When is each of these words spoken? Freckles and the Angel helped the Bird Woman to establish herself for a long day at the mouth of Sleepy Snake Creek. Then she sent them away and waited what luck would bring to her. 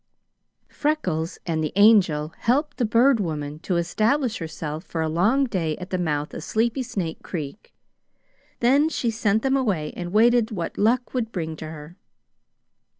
Freckles 0.67 1.37
and 1.45 1.63
the 1.63 1.73
Angel 1.75 2.33
helped 2.39 2.77
the 2.77 2.85
Bird 2.85 3.19
Woman 3.19 3.59
to 3.59 3.75
establish 3.77 4.39
herself 4.39 4.83
for 4.83 5.01
a 5.03 5.07
long 5.07 5.45
day 5.45 5.77
at 5.77 5.91
the 5.91 5.99
mouth 5.99 6.33
of 6.33 6.41
Sleepy 6.43 6.81
Snake 6.81 7.21
Creek. 7.21 7.71
Then 8.61 8.89
she 8.89 9.11
sent 9.11 9.43
them 9.43 9.55
away 9.55 9.93
and 9.95 10.11
waited 10.11 10.49
what 10.49 10.75
luck 10.79 11.13
would 11.13 11.31
bring 11.31 11.55
to 11.57 11.67
her. 11.67 11.97